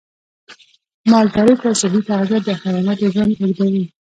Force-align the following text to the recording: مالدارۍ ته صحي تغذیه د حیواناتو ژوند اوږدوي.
مالدارۍ 1.11 1.55
ته 1.61 1.69
صحي 1.81 2.01
تغذیه 2.09 2.39
د 2.45 2.47
حیواناتو 2.61 3.05
ژوند 3.13 3.33
اوږدوي. 3.39 3.83